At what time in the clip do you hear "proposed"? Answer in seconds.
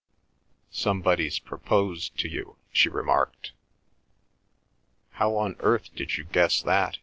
1.37-2.17